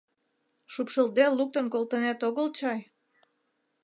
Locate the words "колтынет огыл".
1.73-2.47